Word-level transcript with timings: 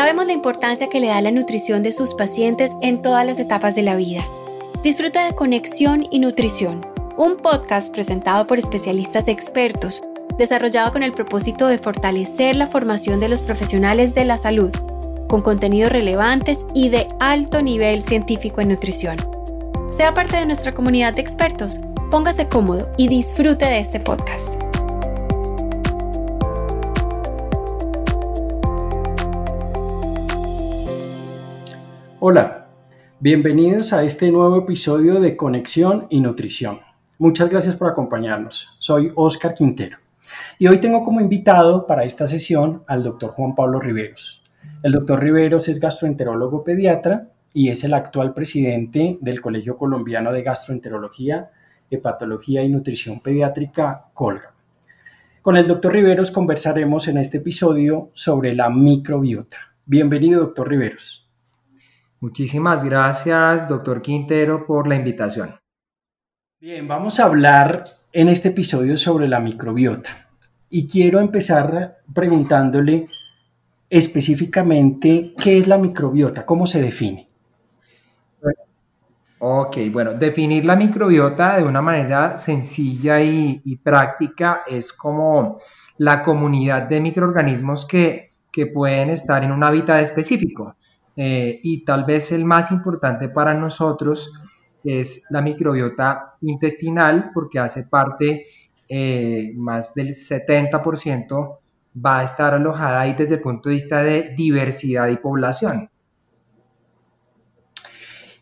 Sabemos 0.00 0.26
la 0.26 0.32
importancia 0.32 0.88
que 0.88 0.98
le 0.98 1.08
da 1.08 1.20
la 1.20 1.30
nutrición 1.30 1.82
de 1.82 1.92
sus 1.92 2.14
pacientes 2.14 2.72
en 2.80 3.02
todas 3.02 3.26
las 3.26 3.38
etapas 3.38 3.74
de 3.74 3.82
la 3.82 3.96
vida. 3.96 4.24
Disfruta 4.82 5.26
de 5.26 5.34
Conexión 5.34 6.06
y 6.10 6.20
Nutrición, 6.20 6.80
un 7.18 7.36
podcast 7.36 7.92
presentado 7.92 8.46
por 8.46 8.58
especialistas 8.58 9.28
expertos, 9.28 10.00
desarrollado 10.38 10.90
con 10.90 11.02
el 11.02 11.12
propósito 11.12 11.66
de 11.66 11.76
fortalecer 11.76 12.56
la 12.56 12.66
formación 12.66 13.20
de 13.20 13.28
los 13.28 13.42
profesionales 13.42 14.14
de 14.14 14.24
la 14.24 14.38
salud, 14.38 14.70
con 15.28 15.42
contenidos 15.42 15.92
relevantes 15.92 16.64
y 16.72 16.88
de 16.88 17.06
alto 17.20 17.60
nivel 17.60 18.02
científico 18.02 18.62
en 18.62 18.68
nutrición. 18.68 19.18
Sea 19.94 20.14
parte 20.14 20.38
de 20.38 20.46
nuestra 20.46 20.72
comunidad 20.72 21.12
de 21.12 21.20
expertos, 21.20 21.78
póngase 22.10 22.48
cómodo 22.48 22.90
y 22.96 23.08
disfrute 23.08 23.66
de 23.66 23.80
este 23.80 24.00
podcast. 24.00 24.59
Hola, 32.22 32.66
bienvenidos 33.18 33.94
a 33.94 34.04
este 34.04 34.30
nuevo 34.30 34.58
episodio 34.58 35.20
de 35.20 35.38
Conexión 35.38 36.06
y 36.10 36.20
Nutrición. 36.20 36.80
Muchas 37.16 37.48
gracias 37.48 37.76
por 37.76 37.88
acompañarnos. 37.88 38.76
Soy 38.78 39.10
Oscar 39.14 39.54
Quintero 39.54 39.96
y 40.58 40.66
hoy 40.66 40.76
tengo 40.76 41.02
como 41.02 41.22
invitado 41.22 41.86
para 41.86 42.04
esta 42.04 42.26
sesión 42.26 42.84
al 42.88 43.02
doctor 43.02 43.30
Juan 43.30 43.54
Pablo 43.54 43.80
Riveros. 43.80 44.42
El 44.82 44.92
doctor 44.92 45.18
Riveros 45.18 45.66
es 45.68 45.80
gastroenterólogo 45.80 46.62
pediatra 46.62 47.30
y 47.54 47.70
es 47.70 47.84
el 47.84 47.94
actual 47.94 48.34
presidente 48.34 49.16
del 49.22 49.40
Colegio 49.40 49.78
Colombiano 49.78 50.30
de 50.30 50.42
Gastroenterología, 50.42 51.52
Hepatología 51.90 52.62
y 52.62 52.68
Nutrición 52.68 53.20
Pediátrica, 53.20 54.10
Colga. 54.12 54.52
Con 55.40 55.56
el 55.56 55.66
doctor 55.66 55.94
Riveros 55.94 56.30
conversaremos 56.30 57.08
en 57.08 57.16
este 57.16 57.38
episodio 57.38 58.10
sobre 58.12 58.54
la 58.54 58.68
microbiota. 58.68 59.56
Bienvenido, 59.86 60.42
doctor 60.42 60.68
Riveros. 60.68 61.29
Muchísimas 62.22 62.84
gracias, 62.84 63.66
doctor 63.66 64.02
Quintero, 64.02 64.66
por 64.66 64.86
la 64.86 64.94
invitación. 64.94 65.58
Bien, 66.60 66.86
vamos 66.86 67.18
a 67.18 67.24
hablar 67.24 67.86
en 68.12 68.28
este 68.28 68.48
episodio 68.48 68.98
sobre 68.98 69.26
la 69.26 69.40
microbiota. 69.40 70.10
Y 70.68 70.86
quiero 70.86 71.18
empezar 71.18 72.02
preguntándole 72.14 73.08
específicamente 73.88 75.34
qué 75.42 75.56
es 75.56 75.66
la 75.66 75.78
microbiota, 75.78 76.44
cómo 76.44 76.66
se 76.66 76.82
define. 76.82 77.26
Ok, 79.38 79.78
bueno, 79.90 80.12
definir 80.12 80.66
la 80.66 80.76
microbiota 80.76 81.56
de 81.56 81.62
una 81.62 81.80
manera 81.80 82.36
sencilla 82.36 83.22
y, 83.22 83.76
práctica 83.82 84.60
es 84.66 84.92
como 84.92 85.58
la 85.96 86.22
comunidad 86.22 86.82
de 86.82 87.00
microorganismos 87.00 87.86
que, 87.86 88.32
que 88.52 88.66
pueden 88.66 89.08
estar 89.08 89.42
en 89.42 89.52
un 89.52 89.64
hábitat 89.64 90.02
específico. 90.02 90.76
Eh, 91.22 91.60
y 91.62 91.84
tal 91.84 92.06
vez 92.06 92.32
el 92.32 92.46
más 92.46 92.70
importante 92.70 93.28
para 93.28 93.52
nosotros 93.52 94.32
es 94.82 95.26
la 95.28 95.42
microbiota 95.42 96.36
intestinal 96.40 97.30
porque 97.34 97.58
hace 97.58 97.84
parte 97.84 98.46
eh, 98.88 99.52
más 99.54 99.92
del 99.92 100.14
70% 100.14 101.58
va 102.06 102.20
a 102.20 102.22
estar 102.22 102.54
alojada 102.54 103.02
ahí 103.02 103.12
desde 103.12 103.34
el 103.34 103.42
punto 103.42 103.68
de 103.68 103.74
vista 103.74 104.02
de 104.02 104.34
diversidad 104.34 105.08
y 105.08 105.18
población. 105.18 105.90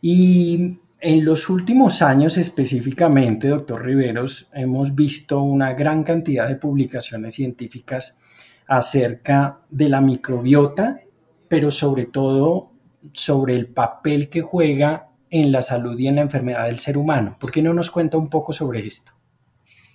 Y 0.00 0.78
en 1.00 1.24
los 1.24 1.48
últimos 1.50 2.00
años 2.00 2.38
específicamente, 2.38 3.48
doctor 3.48 3.84
Riveros, 3.84 4.50
hemos 4.54 4.94
visto 4.94 5.42
una 5.42 5.72
gran 5.72 6.04
cantidad 6.04 6.46
de 6.46 6.54
publicaciones 6.54 7.34
científicas 7.34 8.20
acerca 8.68 9.62
de 9.68 9.88
la 9.88 10.00
microbiota 10.00 11.00
pero 11.48 11.70
sobre 11.70 12.04
todo 12.04 12.67
sobre 13.12 13.54
el 13.54 13.68
papel 13.68 14.28
que 14.28 14.42
juega 14.42 15.08
en 15.30 15.52
la 15.52 15.62
salud 15.62 15.98
y 15.98 16.08
en 16.08 16.16
la 16.16 16.22
enfermedad 16.22 16.66
del 16.66 16.78
ser 16.78 16.96
humano. 16.96 17.36
¿Por 17.38 17.50
qué 17.50 17.62
no 17.62 17.74
nos 17.74 17.90
cuenta 17.90 18.16
un 18.16 18.28
poco 18.28 18.52
sobre 18.52 18.86
esto? 18.86 19.12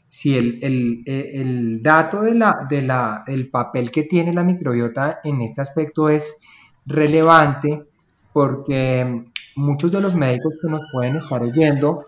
Sí, 0.09 0.37
el, 0.37 1.79
dato 1.81 2.21
de 2.21 2.35
la, 2.35 3.23
del 3.25 3.49
papel 3.49 3.89
que 3.89 4.03
tiene 4.03 4.31
la 4.31 4.43
microbiota 4.43 5.21
en 5.23 5.41
este 5.41 5.61
aspecto 5.61 6.07
es 6.07 6.41
relevante 6.85 7.83
porque 8.31 9.25
muchos 9.55 9.91
de 9.91 10.01
los 10.01 10.13
médicos 10.13 10.53
que 10.61 10.69
nos 10.69 10.81
pueden 10.91 11.15
estar 11.15 11.41
oyendo 11.41 12.05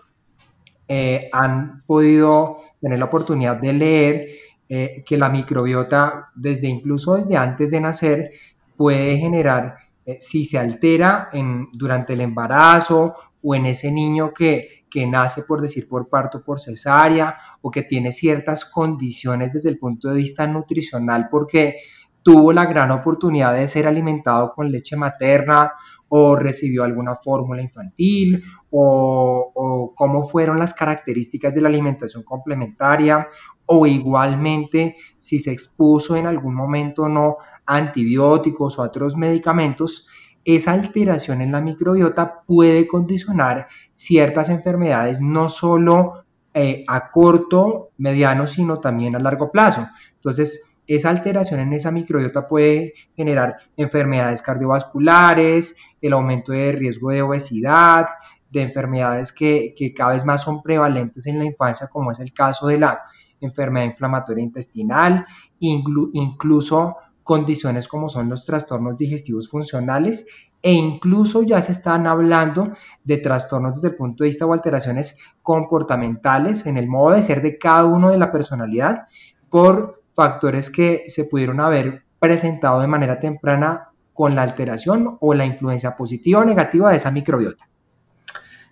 eh, 0.86 1.28
han 1.32 1.82
podido 1.84 2.58
tener 2.80 3.00
la 3.00 3.06
oportunidad 3.06 3.56
de 3.56 3.72
leer 3.72 4.28
eh, 4.68 5.02
que 5.04 5.16
la 5.16 5.28
microbiota, 5.28 6.28
desde 6.34 6.68
incluso 6.68 7.16
desde 7.16 7.36
antes 7.36 7.72
de 7.72 7.80
nacer, 7.80 8.30
puede 8.76 9.16
generar, 9.16 9.76
eh, 10.06 10.18
si 10.20 10.44
se 10.44 10.58
altera 10.58 11.30
durante 11.72 12.12
el 12.12 12.20
embarazo 12.20 13.14
o 13.42 13.54
en 13.54 13.66
ese 13.66 13.90
niño 13.90 14.32
que, 14.32 14.84
que 14.88 15.06
nace, 15.06 15.42
por 15.42 15.60
decir, 15.60 15.88
por 15.88 16.08
parto 16.08 16.42
por 16.44 16.60
cesárea 16.60 17.36
o 17.60 17.70
que 17.70 17.82
tiene 17.82 18.12
ciertas 18.12 18.64
condiciones 18.64 19.52
desde 19.52 19.68
el 19.68 19.78
punto 19.78 20.08
de 20.08 20.16
vista 20.16 20.46
nutricional 20.46 21.28
porque 21.28 21.78
tuvo 22.22 22.52
la 22.52 22.66
gran 22.66 22.90
oportunidad 22.92 23.54
de 23.54 23.68
ser 23.68 23.86
alimentado 23.86 24.52
con 24.54 24.70
leche 24.70 24.96
materna 24.96 25.72
o 26.08 26.36
recibió 26.36 26.84
alguna 26.84 27.16
fórmula 27.16 27.62
infantil 27.62 28.42
o, 28.70 29.52
o, 29.54 29.94
cómo 29.94 30.26
fueron 30.28 30.58
las 30.58 30.72
características 30.72 31.54
de 31.54 31.60
la 31.60 31.68
alimentación 31.68 32.22
complementaria 32.22 33.28
o 33.66 33.86
igualmente 33.86 34.96
si 35.16 35.40
se 35.40 35.52
expuso 35.52 36.16
en 36.16 36.26
algún 36.26 36.54
momento 36.54 37.02
o 37.02 37.08
no 37.08 37.36
antibióticos 37.66 38.78
o 38.78 38.82
otros 38.82 39.16
medicamentos, 39.16 40.08
esa 40.44 40.72
alteración 40.72 41.42
en 41.42 41.52
la 41.52 41.60
microbiota 41.60 42.42
puede 42.46 42.86
condicionar 42.86 43.66
ciertas 43.94 44.48
enfermedades 44.48 45.20
no 45.20 45.48
solo 45.48 46.24
eh, 46.54 46.84
a 46.86 47.10
corto, 47.10 47.90
mediano, 47.98 48.46
sino 48.46 48.78
también 48.78 49.16
a 49.16 49.18
largo 49.18 49.50
plazo. 49.50 49.88
Entonces, 50.14 50.80
esa 50.86 51.10
alteración 51.10 51.60
en 51.60 51.72
esa 51.72 51.90
microbiota 51.90 52.46
puede 52.46 52.94
generar 53.16 53.56
enfermedades 53.76 54.40
cardiovasculares, 54.40 55.76
el 56.00 56.12
aumento 56.12 56.52
de 56.52 56.72
riesgo 56.72 57.10
de 57.10 57.22
obesidad, 57.22 58.06
de 58.50 58.62
enfermedades 58.62 59.32
que, 59.32 59.74
cada 59.96 60.12
vez 60.12 60.24
más 60.24 60.42
son 60.42 60.62
prevalentes 60.62 61.26
en 61.26 61.38
la 61.38 61.44
infancia, 61.44 61.88
como 61.88 62.12
es 62.12 62.20
el 62.20 62.32
caso 62.32 62.68
de 62.68 62.78
la 62.78 63.02
enfermedad 63.40 63.86
inflamatoria 63.86 64.44
intestinal, 64.44 65.26
incluso 65.58 66.96
condiciones 67.26 67.88
como 67.88 68.08
son 68.08 68.28
los 68.28 68.46
trastornos 68.46 68.96
digestivos 68.96 69.48
funcionales 69.48 70.28
e 70.62 70.72
incluso 70.72 71.42
ya 71.42 71.60
se 71.60 71.72
están 71.72 72.06
hablando 72.06 72.70
de 73.02 73.16
trastornos 73.16 73.74
desde 73.74 73.88
el 73.88 73.96
punto 73.96 74.22
de 74.22 74.28
vista 74.28 74.46
o 74.46 74.52
alteraciones 74.52 75.18
comportamentales 75.42 76.66
en 76.66 76.76
el 76.76 76.86
modo 76.86 77.16
de 77.16 77.22
ser 77.22 77.42
de 77.42 77.58
cada 77.58 77.84
uno 77.84 78.10
de 78.10 78.18
la 78.18 78.30
personalidad 78.30 79.06
por 79.50 80.04
factores 80.14 80.70
que 80.70 81.02
se 81.08 81.24
pudieron 81.24 81.58
haber 81.58 82.04
presentado 82.20 82.80
de 82.80 82.86
manera 82.86 83.18
temprana 83.18 83.88
con 84.12 84.36
la 84.36 84.42
alteración 84.42 85.18
o 85.20 85.34
la 85.34 85.46
influencia 85.46 85.96
positiva 85.96 86.42
o 86.42 86.44
negativa 86.44 86.90
de 86.90 86.96
esa 86.96 87.10
microbiota. 87.10 87.68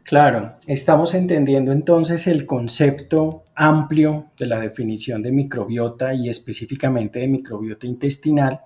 Claro, 0.04 0.56
estamos 0.66 1.15
entendiendo 1.15 1.72
entonces 1.72 2.26
el 2.26 2.44
concepto 2.44 3.44
amplio 3.54 4.26
de 4.38 4.44
la 4.44 4.60
definición 4.60 5.22
de 5.22 5.32
microbiota 5.32 6.12
y 6.12 6.28
específicamente 6.28 7.20
de 7.20 7.28
microbiota 7.28 7.87
intestinal 7.87 8.60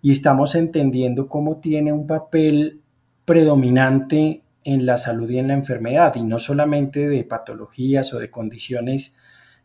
y 0.00 0.12
estamos 0.12 0.54
entendiendo 0.54 1.26
cómo 1.26 1.56
tiene 1.56 1.92
un 1.92 2.06
papel 2.06 2.82
predominante 3.24 4.44
en 4.62 4.86
la 4.86 4.96
salud 4.96 5.28
y 5.28 5.38
en 5.38 5.48
la 5.48 5.54
enfermedad 5.54 6.14
y 6.14 6.22
no 6.22 6.38
solamente 6.38 7.08
de 7.08 7.24
patologías 7.24 8.14
o 8.14 8.20
de 8.20 8.30
condiciones 8.30 9.16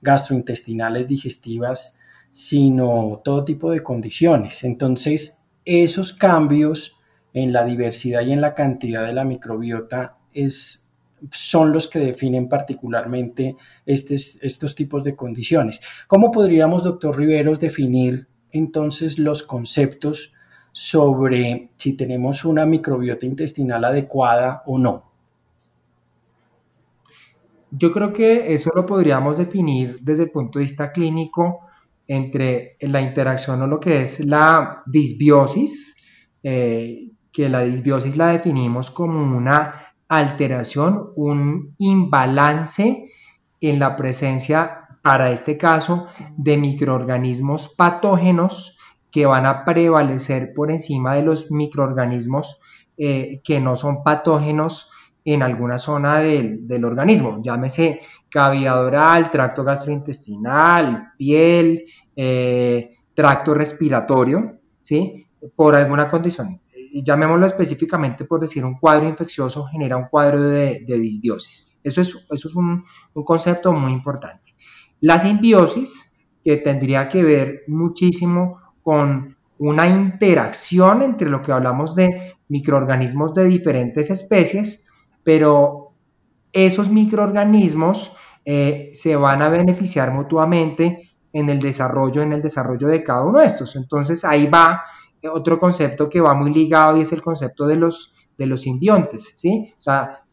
gastrointestinales 0.02 1.08
digestivas, 1.08 2.00
sino 2.32 3.22
todo 3.24 3.46
tipo 3.46 3.70
de 3.72 3.84
condiciones. 3.84 4.64
Entonces, 4.64 5.44
esos 5.66 6.14
cambios 6.14 6.98
en 7.34 7.54
la 7.54 7.64
diversidad 7.64 8.22
y 8.22 8.32
en 8.32 8.42
la 8.42 8.56
cantidad 8.56 9.06
de 9.06 9.14
la 9.14 9.24
microbiota 9.24 10.18
es 10.34 10.81
son 11.32 11.72
los 11.72 11.88
que 11.88 12.00
definen 12.00 12.50
particularmente 12.50 13.56
estos 13.86 14.76
tipos 14.76 15.04
de 15.04 15.16
condiciones. 15.16 15.82
¿Cómo 16.08 16.32
podríamos, 16.32 16.84
doctor 16.84 17.18
Riveros, 17.18 17.60
definir 17.60 18.28
entonces 18.52 19.20
los 19.20 19.44
conceptos 19.44 20.34
sobre 20.74 21.72
si 21.78 21.98
tenemos 21.98 22.46
una 22.46 22.66
microbiota 22.66 23.26
intestinal 23.26 23.84
adecuada 23.84 24.64
o 24.66 24.78
no? 24.78 25.12
Yo 27.72 27.92
creo 27.92 28.12
que 28.12 28.54
eso 28.54 28.72
lo 28.76 28.86
podríamos 28.86 29.38
definir 29.38 30.00
desde 30.02 30.24
el 30.24 30.32
punto 30.32 30.60
de 30.60 30.64
vista 30.64 30.92
clínico 30.92 31.62
entre 32.06 32.76
la 32.82 33.02
interacción 33.02 33.62
o 33.62 33.68
lo 33.68 33.80
que 33.80 34.02
es 34.02 34.26
la 34.26 34.84
disbiosis, 34.86 35.96
eh, 36.44 37.12
que 37.32 37.48
la 37.48 37.62
disbiosis 37.62 38.18
la 38.18 38.28
definimos 38.28 38.92
como 38.92 39.38
una 39.38 39.91
alteración, 40.12 41.14
un 41.16 41.74
imbalance 41.78 43.10
en 43.62 43.80
la 43.80 43.96
presencia, 43.96 44.90
para 45.02 45.32
este 45.32 45.58
caso, 45.58 46.08
de 46.36 46.58
microorganismos 46.58 47.74
patógenos 47.78 48.78
que 49.10 49.26
van 49.26 49.46
a 49.46 49.64
prevalecer 49.64 50.52
por 50.54 50.70
encima 50.70 51.16
de 51.16 51.24
los 51.24 51.50
microorganismos 51.50 52.60
eh, 52.98 53.40
que 53.42 53.62
no 53.62 53.78
son 53.78 54.04
patógenos 54.04 54.92
en 55.24 55.44
alguna 55.44 55.78
zona 55.78 56.20
del, 56.20 56.84
organismo, 56.84 57.42
llámese 57.42 58.02
cavidad 58.30 58.84
oral, 58.84 59.32
tracto 59.32 59.64
gastrointestinal, 59.64 61.14
piel, 61.18 61.86
eh, 62.18 62.98
tracto 63.14 63.54
respiratorio, 63.54 64.60
¿sí? 64.82 65.26
Por 65.56 65.76
alguna 65.76 66.10
condición. 66.10 66.60
Llamémoslo 66.94 67.46
específicamente 67.46 68.26
por 68.26 68.40
decir 68.40 68.66
un 68.66 68.78
cuadro 68.78 69.08
infeccioso 69.08 69.66
genera 69.66 69.98
un 69.98 70.08
cuadro 70.10 70.50
de, 70.50 70.84
disbiosis. 70.88 71.80
Eso 71.84 72.02
es, 72.02 72.28
eso 72.30 72.48
es 72.48 72.56
un, 72.56 72.84
un 73.14 73.24
concepto 73.24 73.72
muy 73.74 73.92
importante. 73.92 74.56
La 75.00 75.18
simbiosis, 75.20 76.28
que 76.44 76.58
tendría 76.58 77.08
que 77.08 77.24
ver 77.24 77.64
muchísimo 77.68 78.60
con 78.84 79.38
una 79.58 79.88
interacción 79.88 81.04
entre 81.04 81.30
lo 81.30 81.42
que 81.42 81.52
hablamos 81.52 81.96
de 81.96 82.36
microorganismos 82.50 83.34
de 83.34 83.46
diferentes 83.46 84.10
especies, 84.10 84.90
pero 85.24 85.94
esos 86.52 86.90
microorganismos 86.90 88.16
eh, 88.44 88.90
se 88.94 89.16
van 89.16 89.42
a 89.42 89.50
beneficiar 89.50 90.12
mutuamente 90.12 91.12
en 91.32 91.50
el 91.50 91.60
desarrollo, 91.60 92.24
en 92.24 92.34
el 92.34 92.42
desarrollo 92.42 92.88
de 92.88 93.04
cada 93.04 93.24
uno 93.24 93.40
de 93.40 93.46
estos. 93.46 93.76
Entonces 93.76 94.26
ahí 94.26 94.48
va 94.48 94.82
otro 95.30 95.60
concepto 95.60 96.10
que 96.10 96.22
va 96.22 96.34
muy 96.34 96.54
ligado 96.54 96.98
y 96.98 97.02
es 97.02 97.12
el 97.12 97.22
concepto 97.22 97.68
de 97.68 97.76
los, 97.76 98.16
de 98.38 98.46
los 98.46 98.62
simbiontes, 98.62 99.40
¿sí? 99.40 99.74
O 99.78 99.82
sea, 99.82 100.24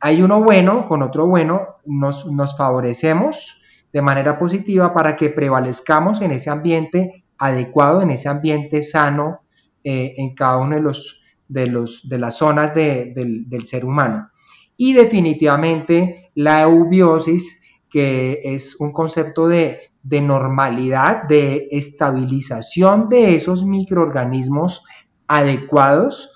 hay 0.00 0.22
uno 0.22 0.42
bueno 0.42 0.86
con 0.86 1.02
otro 1.02 1.26
bueno, 1.26 1.76
nos, 1.84 2.26
nos 2.26 2.56
favorecemos 2.56 3.60
de 3.92 4.02
manera 4.02 4.38
positiva 4.38 4.92
para 4.92 5.16
que 5.16 5.30
prevalezcamos 5.30 6.20
en 6.20 6.32
ese 6.32 6.50
ambiente 6.50 7.24
adecuado, 7.38 8.02
en 8.02 8.10
ese 8.10 8.28
ambiente 8.28 8.82
sano 8.82 9.40
eh, 9.82 10.14
en 10.16 10.34
cada 10.34 10.58
uno 10.58 10.76
de, 10.76 10.82
los, 10.82 11.22
de, 11.48 11.66
los, 11.66 12.08
de 12.08 12.18
las 12.18 12.38
zonas 12.38 12.74
del, 12.74 13.14
del 13.48 13.64
ser 13.64 13.84
humano. 13.84 14.30
Y 14.76 14.92
definitivamente 14.92 16.30
la 16.34 16.62
eubiosis, 16.62 17.62
que 17.88 18.40
es 18.44 18.78
un 18.80 18.92
concepto 18.92 19.48
de, 19.48 19.90
de 20.08 20.20
normalidad, 20.20 21.24
de 21.24 21.66
estabilización 21.72 23.08
de 23.08 23.34
esos 23.34 23.64
microorganismos 23.64 24.84
adecuados 25.26 26.30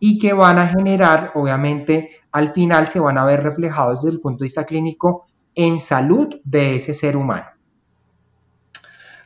y 0.00 0.18
que 0.18 0.32
van 0.32 0.58
a 0.58 0.66
generar, 0.66 1.30
obviamente, 1.36 2.10
al 2.32 2.48
final 2.48 2.88
se 2.88 2.98
van 2.98 3.18
a 3.18 3.24
ver 3.24 3.44
reflejados 3.44 4.02
desde 4.02 4.16
el 4.16 4.20
punto 4.20 4.40
de 4.40 4.46
vista 4.46 4.64
clínico 4.64 5.26
en 5.54 5.78
salud 5.78 6.40
de 6.42 6.74
ese 6.74 6.94
ser 6.94 7.16
humano. 7.16 7.46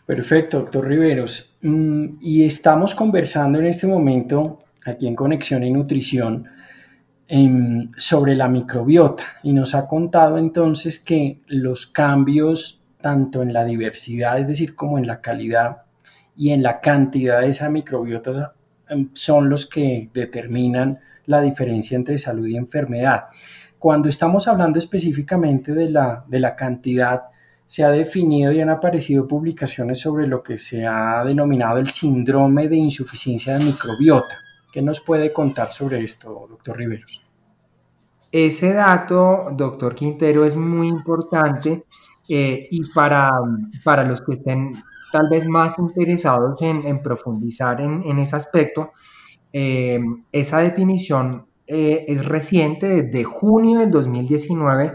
Perfecto, 0.04 0.58
doctor 0.58 0.87
Riveros. 0.87 1.56
Mm, 1.62 2.19
y 2.20 2.44
estamos 2.44 2.94
conversando 2.94 3.58
en 3.58 3.66
este 3.66 3.87
momento, 3.87 4.58
aquí 4.84 5.06
en 5.06 5.16
Conexión 5.16 5.64
y 5.64 5.70
Nutrición, 5.70 6.46
em, 7.28 7.90
sobre 7.96 8.37
la 8.37 8.49
microbiota 8.49 9.25
y 9.42 9.54
nos 9.54 9.75
ha 9.75 9.88
contado 9.88 10.37
entonces 10.37 11.00
que 11.00 11.40
los 11.46 11.87
cambios 11.87 12.82
tanto 13.06 13.41
en 13.41 13.53
la 13.53 13.64
diversidad, 13.64 14.37
es 14.41 14.49
decir, 14.49 14.75
como 14.75 14.99
en 14.99 15.06
la 15.06 15.20
calidad 15.20 15.85
y 16.35 16.50
en 16.50 16.61
la 16.61 16.81
cantidad 16.81 17.41
de 17.41 17.50
esa 17.50 17.70
microbiota 17.70 18.55
em, 18.88 19.11
son 19.12 19.49
los 19.49 19.64
que 19.64 20.11
determinan 20.12 20.99
la 21.26 21.41
diferencia 21.41 21.94
entre 21.94 22.19
salud 22.19 22.49
y 22.49 22.56
enfermedad. 22.56 23.26
Cuando 23.79 24.08
estamos 24.08 24.49
hablando 24.49 24.81
específicamente 24.81 25.73
de 25.73 25.88
la, 25.88 26.25
de 26.26 26.41
la 26.41 26.56
cantidad, 26.56 27.23
se 27.64 27.85
ha 27.85 27.91
definido 27.91 28.50
y 28.50 28.61
han 28.61 28.70
aparecido 28.70 29.29
publicaciones 29.29 30.00
sobre 30.00 30.26
lo 30.26 30.43
que 30.43 30.59
se 30.59 30.85
ha 30.85 31.23
denominado 31.25 31.79
el 31.79 31.91
síndrome 31.91 32.67
de 32.67 32.75
insuficiencia 32.75 33.56
de 33.56 33.67
microbiota. 33.67 34.37
¿Qué 34.73 34.82
nos 34.82 35.00
puede 35.00 35.32
contar 35.32 35.69
sobre 35.69 36.00
esto, 36.00 36.49
doctor 36.50 36.76
Riveros? 36.76 37.23
Ese 38.32 38.73
dato, 38.73 39.47
doctor 39.52 39.94
Quintero, 39.94 40.44
es 40.44 40.56
muy 40.56 40.88
importante 40.88 41.85
eh, 42.28 42.69
y 42.70 42.82
para, 42.93 43.32
para 43.84 44.05
los 44.05 44.23
que 44.23 44.32
estén 44.32 44.73
tal 45.12 45.28
vez 45.31 45.46
más 45.46 45.78
interesados 45.78 46.61
en, 46.61 47.02
profundizar 47.02 47.81
en, 47.81 48.19
ese 48.19 48.37
aspecto, 48.37 48.93
eh, 49.52 50.00
esa 50.32 50.58
definición 50.58 51.46
eh, 51.67 52.05
es 52.08 52.25
reciente, 52.25 53.02
desde 53.02 53.25
junio 53.25 53.81
del 53.81 53.90
2019, 53.90 54.94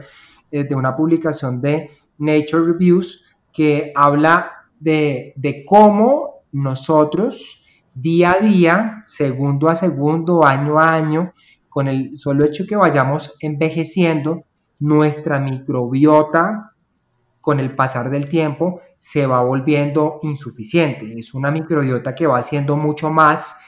de 0.52 0.76
una 0.76 0.98
publicación 0.98 1.62
de 1.62 1.92
Nature 2.18 2.74
Reviews 2.74 3.24
que 3.54 3.94
habla 3.96 4.52
de, 4.80 5.64
cómo 5.68 6.44
nosotros 6.52 7.64
día 7.94 8.34
a 8.34 8.40
día, 8.40 9.04
segundo 9.06 9.70
a 9.70 9.76
segundo, 9.76 10.46
año 10.46 10.80
a 10.80 10.94
año, 10.94 11.34
con 11.70 11.88
el 11.88 12.18
solo 12.18 12.46
hecho 12.46 12.66
que 12.68 12.76
vayamos 12.76 13.38
envejeciendo, 13.42 14.44
nuestra 14.80 15.40
microbiota 15.40 16.71
con 17.42 17.60
el 17.60 17.76
pasar 17.76 18.10
del 18.10 18.30
tiempo 18.30 18.82
se 18.98 19.26
va 19.26 19.42
volviendo 19.42 20.20
insuficiente. 20.22 21.18
Es 21.18 21.34
una 21.34 21.52
microbiota 21.52 22.16
que 22.16 22.28
va 22.28 22.42
siendo 22.42 22.78
mucho 22.78 23.10
más 23.10 23.60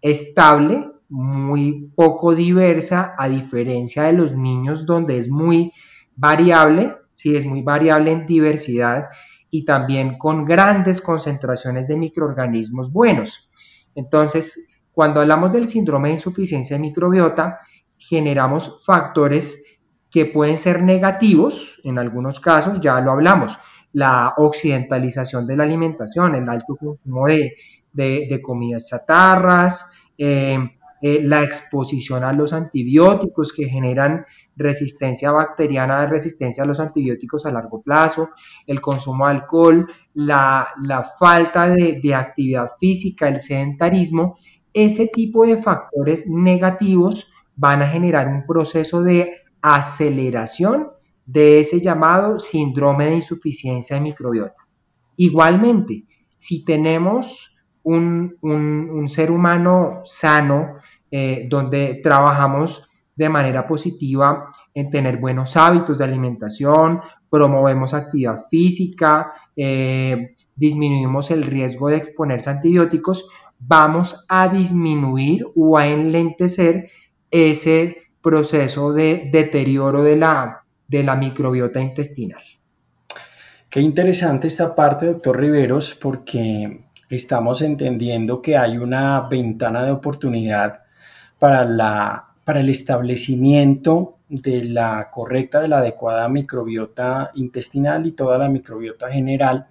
estable, 0.00 0.88
muy 1.08 1.90
poco 1.94 2.34
diversa, 2.34 3.14
a 3.18 3.28
diferencia 3.28 4.04
de 4.04 4.12
los 4.12 4.36
niños 4.36 4.86
donde 4.86 5.18
es 5.18 5.28
muy 5.30 5.72
variable 6.14 6.96
sí 7.14 7.36
es 7.36 7.46
muy 7.46 7.62
variable 7.62 8.10
en 8.10 8.26
diversidad 8.26 9.08
y 9.50 9.64
también 9.64 10.18
con 10.18 10.44
grandes 10.44 11.00
concentraciones 11.00 11.86
de 11.88 11.96
microorganismos 11.96 12.92
buenos. 12.92 13.50
Entonces, 13.94 14.80
cuando 14.92 15.20
hablamos 15.20 15.52
del 15.52 15.68
síndrome 15.68 16.08
de 16.08 16.14
insuficiencia 16.14 16.76
de 16.76 16.82
microbiota, 16.82 17.60
generamos 17.98 18.84
factores 18.84 19.71
que 20.12 20.26
pueden 20.26 20.58
ser 20.58 20.82
negativos, 20.82 21.80
en 21.84 21.98
algunos 21.98 22.38
casos 22.38 22.78
ya 22.80 23.00
lo 23.00 23.12
hablamos, 23.12 23.58
la 23.92 24.34
occidentalización 24.36 25.46
de 25.46 25.56
la 25.56 25.64
alimentación, 25.64 26.34
el 26.34 26.48
alto 26.48 26.76
consumo 26.76 27.26
de, 27.26 28.40
comidas 28.42 28.84
chatarras, 28.84 29.92
eh, 30.18 30.58
eh, 31.00 31.20
la 31.22 31.42
exposición 31.42 32.24
a 32.24 32.32
los 32.32 32.52
antibióticos 32.52 33.52
que 33.52 33.64
generan 33.64 34.26
resistencia 34.54 35.32
bacteriana, 35.32 36.02
de 36.02 36.06
resistencia 36.06 36.62
a 36.62 36.66
los 36.66 36.78
antibióticos 36.78 37.46
a 37.46 37.50
largo 37.50 37.80
plazo, 37.82 38.30
el 38.66 38.80
consumo 38.82 39.26
de 39.26 39.32
alcohol, 39.32 39.88
la, 40.14 40.68
falta 41.18 41.68
de, 41.70 42.00
de 42.02 42.14
actividad 42.14 42.70
física, 42.78 43.28
el 43.28 43.40
sedentarismo, 43.40 44.38
ese 44.74 45.08
tipo 45.08 45.46
de 45.46 45.56
factores 45.56 46.28
negativos 46.28 47.32
van 47.56 47.82
a 47.82 47.88
generar 47.88 48.28
un 48.28 48.46
proceso 48.46 49.02
de 49.02 49.41
aceleración 49.62 50.88
de 51.24 51.60
ese 51.60 51.80
llamado 51.80 52.38
síndrome 52.38 53.06
de 53.06 53.16
insuficiencia 53.16 53.96
de 53.96 54.02
microbiota. 54.02 54.66
Igualmente, 55.16 56.04
si 56.34 56.64
tenemos 56.64 57.56
un, 57.84 58.36
un 58.42 59.08
ser 59.08 59.30
humano 59.30 60.00
sano, 60.04 60.76
eh, 61.14 61.46
donde 61.46 62.00
trabajamos 62.02 62.88
de 63.14 63.28
manera 63.28 63.66
positiva 63.66 64.50
en 64.72 64.88
tener 64.88 65.18
buenos 65.18 65.58
hábitos 65.58 65.98
de 65.98 66.04
alimentación, 66.04 67.02
promovemos 67.28 67.92
actividad 67.92 68.46
física, 68.50 69.32
eh, 69.54 70.34
disminuimos 70.56 71.30
el 71.30 71.42
riesgo 71.42 71.90
de 71.90 71.96
exponerse 71.96 72.48
a 72.48 72.54
antibióticos, 72.54 73.30
vamos 73.58 74.24
a 74.30 74.48
disminuir 74.48 75.46
o 75.54 75.76
a 75.76 75.86
enlentecer 75.86 76.90
ese 77.30 78.01
proceso 78.22 78.92
de 78.92 79.28
deterioro 79.32 80.02
de 80.02 80.16
la, 80.16 80.64
de 80.88 81.02
la 81.02 81.16
microbiota 81.16 81.80
intestinal. 81.80 82.42
Qué 83.68 83.80
interesante 83.80 84.46
esta 84.46 84.74
parte, 84.74 85.06
doctor 85.06 85.40
Riveros, 85.40 85.94
porque 85.94 86.84
estamos 87.08 87.62
entendiendo 87.62 88.40
que 88.42 88.56
hay 88.56 88.78
una 88.78 89.20
ventana 89.28 89.84
de 89.84 89.90
oportunidad 89.90 90.82
para, 91.38 91.64
la, 91.64 92.34
para 92.44 92.60
el 92.60 92.68
establecimiento 92.68 94.18
de 94.28 94.64
la 94.64 95.10
correcta, 95.10 95.60
de 95.60 95.68
la 95.68 95.78
adecuada 95.78 96.28
microbiota 96.28 97.30
intestinal 97.34 98.06
y 98.06 98.12
toda 98.12 98.38
la 98.38 98.48
microbiota 98.48 99.10
general 99.10 99.66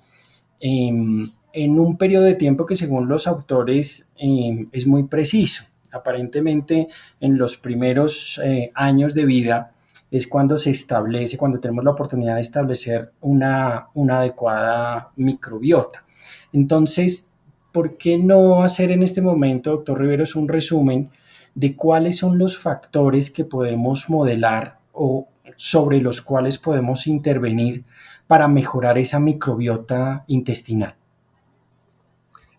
en, 0.60 1.32
un 1.54 1.98
periodo 1.98 2.26
de 2.26 2.36
tiempo 2.36 2.66
que 2.66 2.76
según 2.76 3.08
los 3.08 3.28
autores 3.28 4.12
em, 4.18 4.70
es 4.72 4.86
muy 4.86 5.04
preciso. 5.04 5.64
Aparentemente 5.92 6.88
en 7.20 7.38
los 7.38 7.58
primeros 7.58 8.40
eh, 8.44 8.72
años 8.76 9.14
de 9.14 9.26
vida 9.26 9.74
es 10.10 10.28
cuando 10.28 10.58
se 10.58 10.72
establece, 10.72 11.38
cuando 11.38 11.60
tenemos 11.60 11.86
la 11.86 11.92
oportunidad 11.92 12.36
de 12.36 12.42
establecer 12.42 13.14
una, 13.22 13.88
una 13.94 14.20
adecuada 14.20 15.12
microbiota. 15.16 16.04
Entonces, 16.52 17.32
¿por 17.72 17.98
qué 17.98 18.18
no 18.18 18.62
hacer 18.62 18.92
en 18.92 19.04
este 19.04 19.22
momento, 19.22 19.72
doctor 19.72 20.00
Riveros, 20.00 20.36
un 20.36 20.50
resumen 20.50 21.10
de 21.56 21.76
cuáles 21.76 22.18
son 22.18 22.38
los 22.38 22.58
factores 22.58 23.32
que 23.32 23.46
podemos 23.46 24.10
modelar 24.10 24.80
o 24.92 25.28
sobre 25.56 26.00
los 26.02 26.22
cuales 26.22 26.58
podemos 26.58 27.08
intervenir 27.08 27.86
para 28.28 28.48
mejorar 28.48 28.98
esa 28.98 29.20
microbiota 29.20 30.24
intestinal. 30.28 30.96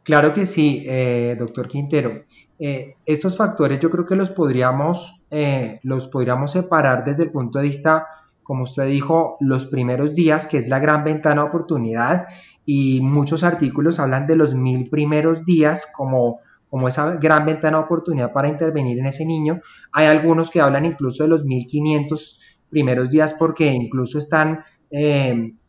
Claro 0.05 0.33
que 0.33 0.47
sí, 0.47 0.85
eh, 0.87 1.37
doctor 1.39 1.69
Quintero. 1.69 2.25
Eh, 2.59 2.97
estos 3.07 3.37
factores 3.37 3.79
yo 3.79 3.91
creo 3.91 4.05
que 4.05 4.17
los 4.17 4.31
podríamos, 4.31 5.23
eh, 5.31 5.79
los 5.85 6.09
podríamos 6.09 6.53
separar 6.53 7.05
desde 7.05 7.25
el 7.25 7.31
punto 7.31 7.59
de 7.59 7.67
vista, 7.67 8.07
como 8.43 8.65
usted 8.65 8.87
dijo, 8.87 9.37
los 9.41 9.67
primeros 9.67 10.15
días, 10.15 10.49
que 10.49 10.59
es 10.59 10.69
la 10.69 10.81
gran 10.81 11.05
ventana 11.05 11.43
de 11.43 11.49
oportunidad, 11.49 12.27
y 12.65 13.01
muchos 13.01 13.45
artículos 13.45 14.01
hablan 14.01 14.27
de 14.27 14.37
los 14.37 14.55
mil 14.55 14.91
primeros 14.91 15.45
días 15.45 15.89
como, 15.95 16.41
como 16.69 16.89
esa 16.89 17.15
gran 17.17 17.47
ventana 17.47 17.79
de 17.79 17.85
oportunidad 17.85 18.33
para 18.33 18.49
intervenir 18.49 18.99
en 18.99 19.07
ese 19.07 19.25
niño. 19.25 19.61
Hay 19.93 20.07
algunos 20.07 20.51
que 20.51 20.61
hablan 20.61 20.85
incluso 20.85 21.23
de 21.23 21.29
los 21.29 21.45
1500 21.45 22.41
primeros 22.69 23.11
días 23.13 23.35
porque 23.35 23.67
incluso 23.67 24.19
están 24.19 24.65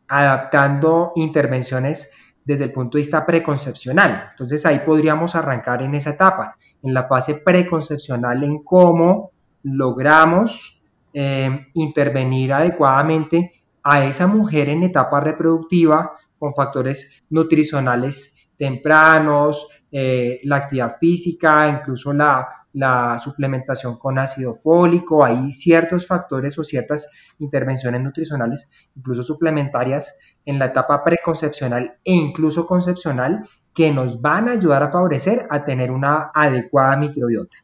adaptando 0.08 1.12
intervenciones 1.16 2.14
desde 2.46 2.66
el 2.66 2.72
punto 2.72 2.98
de 2.98 3.02
vista 3.02 3.26
preconcepcional. 3.26 4.30
Entonces 4.32 4.66
ahí 4.66 4.80
podríamos 4.86 5.36
arrancar 5.36 5.82
en 5.82 5.96
esa 5.96 6.12
etapa, 6.12 6.58
en 6.82 6.94
la 6.94 7.08
fase 7.08 7.36
preconcepcional, 7.44 8.44
en 8.44 8.64
cómo 8.64 9.32
logramos 9.64 10.84
eh, 11.14 11.68
intervenir 11.74 12.54
adecuadamente 12.54 13.64
a 13.84 14.06
esa 14.06 14.28
mujer 14.28 14.70
en 14.70 14.84
etapa 14.84 15.20
reproductiva 15.20 16.14
con 16.38 16.54
factores 16.54 17.22
nutricionales 17.30 18.52
tempranos, 18.58 19.68
eh, 19.92 20.40
la 20.44 20.58
actividad 20.58 20.98
física, 21.00 21.68
incluso 21.68 22.14
la 22.14 22.64
la 22.74 23.20
suplementación 23.20 23.98
con 23.98 24.18
ácido 24.18 24.56
fólico, 24.56 25.24
hay 25.24 25.52
ciertos 25.54 26.08
factores 26.08 26.58
o 26.58 26.64
ciertas 26.64 27.10
intervenciones 27.38 28.02
nutricionales, 28.02 28.72
incluso 28.96 29.22
suplementarias, 29.22 30.20
en 30.46 30.60
la 30.60 30.66
etapa 30.66 31.04
preconcepcional 31.04 31.98
e 32.04 32.14
incluso 32.14 32.66
concepcional, 32.66 33.48
que 33.74 33.92
nos 33.92 34.22
van 34.22 34.50
a 34.50 34.54
ayudar 34.54 34.84
a 34.84 34.92
favorecer 34.92 35.48
a 35.50 35.64
tener 35.64 35.92
una 35.92 36.32
adecuada 36.34 36.96
microbiota. 36.98 37.58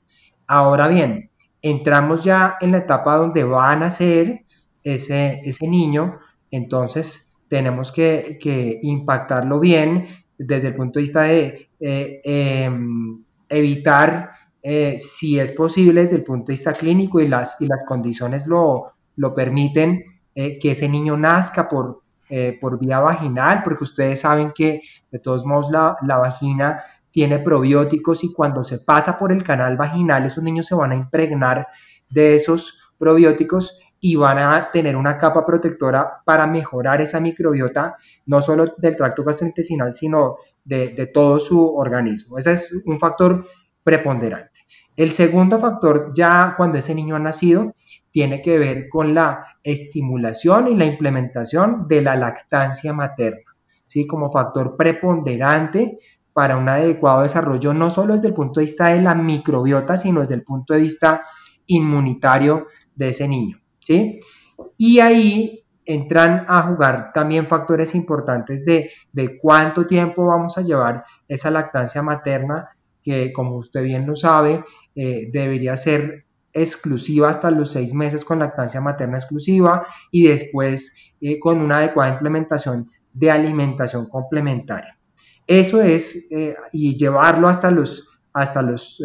Ahora 0.48 0.88
bien, 0.88 1.30
entramos 1.62 2.24
ya 2.24 2.56
en 2.62 2.72
la 2.72 2.80
etapa 2.80 3.18
donde 3.18 3.44
va 3.44 3.72
a 3.72 3.76
nacer 3.76 4.46
ese, 4.84 5.42
ese 5.44 5.68
niño, 5.68 6.20
entonces 6.52 7.30
tenemos 7.48 7.92
que, 7.92 8.80
impactarlo 8.82 9.60
bien 9.60 10.08
desde 10.38 10.70
el 10.70 10.76
punto 10.76 11.00
de 11.00 11.02
vista 11.02 11.22
de 11.24 11.70
eh, 11.80 12.22
em, 12.24 13.24
evitar 13.50 14.32
eh, 14.62 14.98
si 15.00 15.40
es 15.40 15.52
posible 15.52 16.02
desde 16.02 16.18
el 16.18 16.24
punto 16.24 16.48
de 16.48 16.54
vista 16.54 16.74
clínico 16.74 17.20
y 17.20 17.28
las, 17.28 17.60
y 17.62 17.68
las 17.68 17.84
condiciones 17.86 18.48
lo, 18.48 18.94
lo 19.16 19.34
permiten, 19.36 20.04
eh, 20.36 20.60
que 20.60 20.72
ese 20.72 20.88
niño 20.88 21.18
nazca 21.18 21.68
por, 21.68 22.02
eh, 22.30 22.58
por 22.60 22.80
vía 22.80 23.00
vaginal, 23.00 23.62
porque 23.64 23.84
ustedes 23.84 24.22
saben 24.22 24.52
que 24.54 24.82
de 25.12 25.20
todos 25.20 25.46
modos 25.46 25.72
la, 25.72 25.98
la, 26.04 26.18
vagina 26.18 26.84
tiene 27.12 27.40
probióticos 27.40 28.24
y 28.24 28.34
cuando 28.34 28.64
se 28.64 28.80
pasa 28.80 29.18
por 29.18 29.32
el 29.32 29.44
canal 29.44 29.78
vaginal 29.78 30.26
esos 30.26 30.44
niños 30.44 30.68
se 30.68 30.76
van 30.76 30.92
a 30.92 30.96
impregnar 30.96 31.68
de 32.10 32.36
esos 32.36 32.92
probióticos 33.00 33.80
y 34.00 34.16
van 34.16 34.38
a 34.38 34.72
tener 34.72 34.96
una 34.96 35.18
capa 35.18 35.46
protectora 35.46 36.22
para 36.24 36.48
mejorar 36.48 37.02
esa 37.02 37.20
microbiota, 37.20 37.98
no 38.26 38.42
solo 38.42 38.74
del 38.78 38.96
tracto 38.96 39.24
gastrointestinal, 39.24 39.94
sino 39.94 40.38
de, 40.64 40.90
de 40.90 41.08
todo 41.08 41.40
su 41.40 41.76
organismo. 41.76 42.38
Ese 42.38 42.54
es 42.54 42.84
un 42.86 43.00
factor 43.00 43.46
preponderante. 43.84 44.62
El 44.96 45.12
segundo 45.12 45.60
factor, 45.60 46.12
ya 46.14 46.56
cuando 46.58 46.78
ese 46.78 46.94
niño 46.94 47.16
ha 47.16 47.20
nacido, 47.20 47.74
tiene 48.12 48.42
que 48.42 48.58
ver 48.58 48.90
con 48.90 49.14
la 49.14 49.46
estimulación 49.64 50.68
y 50.68 50.76
la 50.76 50.86
implementación 50.86 51.88
de 51.88 52.02
la 52.02 52.16
lactancia 52.16 52.94
materna, 52.94 53.56
¿sí? 53.86 54.08
como 54.08 54.32
factor 54.32 54.76
preponderante 54.76 56.00
para 56.34 56.58
un 56.58 56.70
adecuado 56.70 57.22
desarrollo, 57.22 57.74
no 57.74 57.92
solo 57.92 58.14
desde 58.14 58.30
el 58.30 58.34
punto 58.34 58.60
de 58.60 58.66
vista 58.66 58.88
de 58.88 59.02
la 59.02 59.16
microbiota, 59.16 59.98
sino 59.98 60.22
desde 60.22 60.36
el 60.36 60.44
punto 60.44 60.74
de 60.74 60.82
vista 60.82 61.26
inmunitario 61.68 62.68
de 62.96 63.10
ese 63.10 63.28
niño. 63.28 63.58
¿sí? 63.80 64.20
Y 64.78 65.00
ahí 65.00 65.66
entran 65.86 66.46
a 66.48 66.62
jugar 66.62 67.12
también 67.14 67.48
factores 67.48 67.96
importantes 67.96 68.64
de, 68.64 68.92
de 69.12 69.40
cuánto 69.40 69.88
tiempo 69.88 70.28
vamos 70.28 70.58
a 70.58 70.62
llevar 70.62 71.04
esa 71.28 71.50
lactancia 71.50 72.02
materna 72.02 72.70
que 73.02 73.34
como 73.34 73.58
usted 73.58 73.84
bien 73.84 74.06
lo 74.06 74.16
sabe, 74.16 74.64
eh, 74.96 75.30
debería 75.32 75.76
ser 75.76 76.26
exclusiva 76.54 77.30
hasta 77.30 77.52
los 77.52 77.72
seis 77.72 77.94
meses 77.94 78.26
con 78.26 78.40
lactancia 78.40 78.82
materna 78.82 79.18
exclusiva 79.18 79.86
y 80.12 80.28
después 80.28 81.14
eh, 81.22 81.40
con 81.40 81.62
una 81.62 81.78
adecuada 81.78 82.14
implementación 82.14 82.90
de 83.14 83.32
alimentación 83.32 84.08
complementaria. 84.08 84.98
Eso 85.48 85.82
es, 85.82 86.32
eh, 86.32 86.56
y 86.72 86.98
llevarlo 86.98 87.48
hasta 87.48 87.72
los, 87.72 88.08
hasta 88.34 88.62
los, 88.62 89.02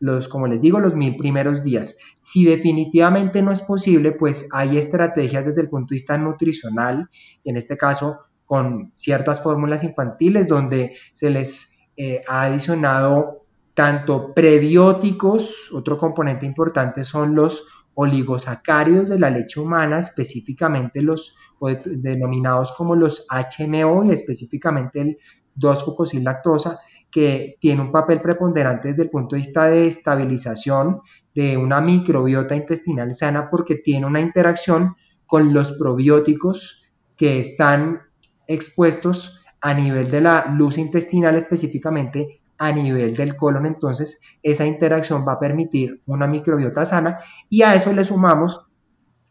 los, 0.00 0.28
como 0.28 0.46
les 0.46 0.60
digo, 0.60 0.80
los 0.80 0.94
mil 0.94 1.16
primeros 1.16 1.62
días. 1.62 1.98
Si 2.16 2.44
definitivamente 2.44 3.42
no 3.42 3.52
es 3.52 3.62
posible, 3.62 4.12
pues 4.12 4.48
hay 4.52 4.76
estrategias 4.76 5.44
desde 5.44 5.62
el 5.62 5.68
punto 5.68 5.90
de 5.90 5.96
vista 5.96 6.18
nutricional, 6.18 7.08
en 7.44 7.56
este 7.56 7.76
caso 7.76 8.20
con 8.48 8.90
ciertas 8.94 9.42
fórmulas 9.42 9.84
infantiles 9.84 10.48
donde 10.48 10.96
se 11.12 11.28
les 11.28 11.92
eh, 11.98 12.22
ha 12.26 12.44
adicionado 12.44 13.37
tanto 13.78 14.34
prebióticos, 14.34 15.70
otro 15.72 15.96
componente 15.96 16.44
importante 16.44 17.04
son 17.04 17.36
los 17.36 17.64
oligosacáridos 17.94 19.08
de 19.08 19.20
la 19.20 19.30
leche 19.30 19.60
humana, 19.60 20.00
específicamente 20.00 21.00
los 21.00 21.36
denominados 21.84 22.72
como 22.76 22.96
los 22.96 23.28
HMO 23.28 24.04
y 24.04 24.10
específicamente 24.10 25.00
el 25.00 25.18
2-fucosilactosa, 25.54 26.80
que 27.08 27.56
tiene 27.60 27.82
un 27.82 27.92
papel 27.92 28.20
preponderante 28.20 28.88
desde 28.88 29.04
el 29.04 29.10
punto 29.10 29.36
de 29.36 29.42
vista 29.42 29.66
de 29.68 29.86
estabilización 29.86 31.02
de 31.32 31.56
una 31.56 31.80
microbiota 31.80 32.56
intestinal 32.56 33.14
sana 33.14 33.48
porque 33.48 33.76
tiene 33.76 34.06
una 34.06 34.20
interacción 34.20 34.96
con 35.24 35.54
los 35.54 35.78
probióticos 35.78 36.90
que 37.16 37.38
están 37.38 38.00
expuestos 38.48 39.44
a 39.60 39.72
nivel 39.72 40.10
de 40.10 40.20
la 40.20 40.46
luz 40.46 40.78
intestinal 40.78 41.36
específicamente 41.36 42.40
a 42.58 42.72
nivel 42.72 43.16
del 43.16 43.36
colon, 43.36 43.66
entonces 43.66 44.20
esa 44.42 44.66
interacción 44.66 45.24
va 45.26 45.34
a 45.34 45.38
permitir 45.38 46.02
una 46.06 46.26
microbiota 46.26 46.84
sana 46.84 47.20
y 47.48 47.62
a 47.62 47.74
eso 47.74 47.92
le 47.92 48.04
sumamos 48.04 48.66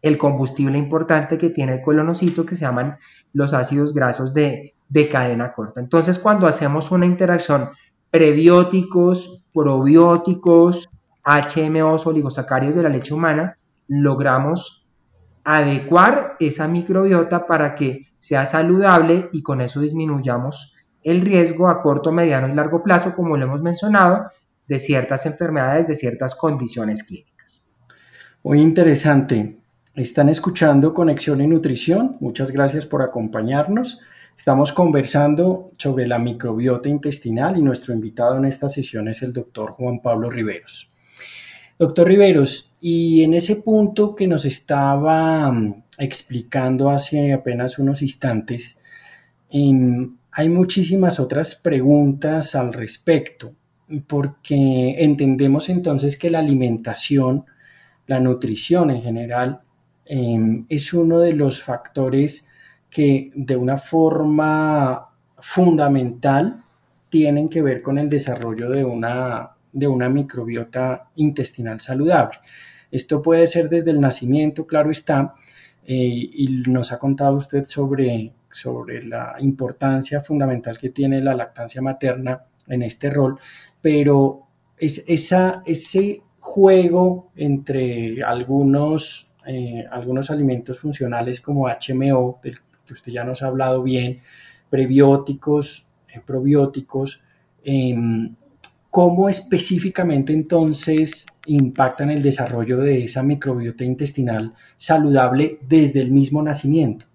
el 0.01 0.17
combustible 0.17 0.77
importante 0.77 1.37
que 1.37 1.49
tiene 1.49 1.73
el 1.73 1.81
colonocito 1.81 2.45
que 2.45 2.55
se 2.55 2.61
llaman 2.61 2.97
los 3.33 3.53
ácidos 3.53 3.93
grasos 3.93 4.33
de, 4.33 4.75
de 4.87 5.09
cadena 5.09 5.51
corta. 5.51 5.81
Entonces 5.81 6.19
cuando 6.19 6.47
hacemos 6.47 6.91
una 6.91 7.05
interacción 7.05 7.71
prebióticos, 8.09 9.49
probióticos, 9.53 10.89
HMOs, 11.25 12.07
oligosacáridos 12.07 12.75
de 12.75 12.83
la 12.83 12.89
leche 12.89 13.13
humana, 13.13 13.57
logramos 13.87 14.87
adecuar 15.43 16.35
esa 16.39 16.67
microbiota 16.67 17.47
para 17.47 17.75
que 17.75 18.07
sea 18.19 18.45
saludable 18.45 19.29
y 19.33 19.43
con 19.43 19.61
eso 19.61 19.81
disminuyamos 19.81 20.76
el 21.09 21.21
riesgo 21.21 21.69
a 21.69 21.81
corto, 21.81 22.11
mediano 22.11 22.49
y 22.49 22.53
largo 22.53 22.83
plazo, 22.83 23.15
como 23.15 23.37
lo 23.37 23.45
hemos 23.45 23.61
mencionado, 23.61 24.29
de 24.67 24.77
ciertas 24.79 25.25
enfermedades, 25.25 25.87
de 25.87 25.95
ciertas 25.95 26.35
condiciones 26.35 27.03
clínicas. 27.03 27.65
Muy 28.43 28.61
interesante. 28.61 29.57
Están 29.95 30.27
escuchando 30.29 30.93
Conexión 30.93 31.41
y 31.41 31.47
Nutrición. 31.47 32.17
Muchas 32.19 32.51
gracias 32.51 32.85
por 32.85 33.01
acompañarnos. 33.01 34.01
Estamos 34.37 34.73
conversando 34.73 35.71
sobre 35.77 36.05
la 36.07 36.19
microbiota 36.19 36.89
intestinal 36.89 37.57
y 37.57 37.61
nuestro 37.61 37.93
invitado 37.93 38.37
en 38.37 38.45
esta 38.45 38.67
sesión 38.67 39.07
es 39.07 39.23
el 39.23 39.31
doctor 39.31 39.71
Juan 39.71 39.99
Pablo 39.99 40.29
Riveros. 40.29 40.89
Doctor 41.79 42.07
Riveros, 42.07 42.73
y 42.81 43.23
en 43.23 43.33
ese 43.33 43.55
punto 43.55 44.13
que 44.13 44.27
nos 44.27 44.45
estaba 44.45 45.53
explicando 45.97 46.89
hace 46.89 47.31
apenas 47.33 47.79
unos 47.79 48.01
instantes, 48.01 48.79
hay 50.37 50.49
muchísimas 50.49 51.19
otras 51.19 51.55
preguntas 51.55 52.53
al 52.53 52.71
respecto, 52.71 53.55
porque 54.05 54.95
entendemos 54.99 55.67
entonces 55.67 56.15
que 56.15 56.29
la 56.29 56.37
alimentación, 56.37 57.45
la 58.05 58.19
nutrición 58.19 58.91
en 58.91 59.01
general, 59.01 59.61
em, 60.05 60.67
es 60.69 60.93
uno 60.93 61.21
de 61.21 61.33
los 61.33 61.63
factores 61.63 62.47
que 62.87 63.31
de 63.33 63.55
una 63.55 63.79
forma 63.79 65.09
fundamental 65.39 66.63
tienen 67.09 67.49
que 67.49 67.63
ver 67.63 67.81
con 67.81 67.97
el 67.97 68.07
desarrollo 68.07 68.69
de 68.69 68.85
una, 68.85 69.53
de 69.73 69.87
una 69.87 70.07
microbiota 70.07 71.09
intestinal 71.15 71.79
saludable. 71.79 72.37
Esto 72.91 73.23
puede 73.23 73.47
ser 73.47 73.69
desde 73.69 73.89
el 73.89 73.99
nacimiento, 73.99 74.67
claro 74.67 74.91
está, 74.91 75.33
eh, 75.87 75.95
y 75.95 76.47
nos 76.67 76.91
ha 76.91 76.99
contado 76.99 77.37
usted 77.37 77.65
sobre, 77.65 78.33
sobre 78.57 79.03
la 79.03 79.35
importancia 79.39 80.21
fundamental 80.21 80.77
que 80.77 80.89
tiene 80.89 81.21
la 81.21 81.35
lactancia 81.35 81.81
materna 81.81 82.43
en 82.67 82.83
este 82.83 83.09
rol, 83.09 83.39
pero 83.81 84.47
es 84.77 85.03
esa, 85.07 85.63
ese 85.65 86.21
juego 86.39 87.31
entre 87.35 88.23
algunos, 88.23 89.31
eh, 89.45 89.85
algunos 89.91 90.31
alimentos 90.31 90.79
funcionales 90.79 91.41
como 91.41 91.67
HMO, 91.67 92.39
del 92.43 92.59
que 92.85 92.93
usted 92.93 93.11
ya 93.11 93.23
nos 93.23 93.43
ha 93.43 93.47
hablado 93.47 93.83
bien, 93.83 94.21
prebióticos, 94.69 95.87
eh, 96.13 96.21
probióticos, 96.25 97.21
Em, 97.69 98.33
¿Cómo 98.89 99.27
específicamente 99.27 100.31
entonces 100.31 101.25
impactan 101.45 102.09
el 102.09 102.23
desarrollo 102.23 102.77
de 102.77 103.03
esa 103.03 103.23
microbiota 103.23 103.83
intestinal 103.83 104.53
saludable 104.77 105.59
desde 105.67 105.99
el 105.99 106.11
mismo 106.11 106.41
nacimiento? 106.41 107.07